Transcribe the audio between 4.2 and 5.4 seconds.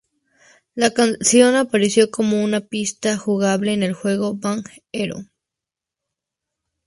Band Hero.